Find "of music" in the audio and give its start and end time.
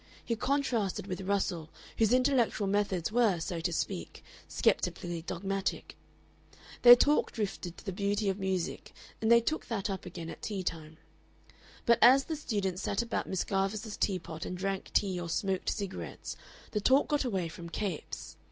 8.27-8.93